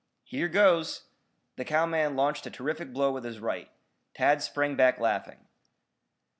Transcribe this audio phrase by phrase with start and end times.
[0.23, 1.09] "Here goes!"
[1.57, 3.69] The cowman launched a terrific blow with his right.
[4.15, 5.45] Tad sprang back laughing.